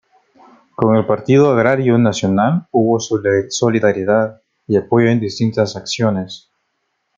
[0.73, 6.49] Con el Partido Agrario Nacional hubo solidaridad y apoyo en distintas acciones.